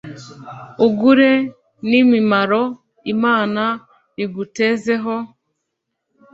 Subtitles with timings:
[0.85, 1.31] Ugire
[1.89, 2.61] n’ imimaro
[3.13, 3.63] Imana
[4.23, 5.15] igutezeho.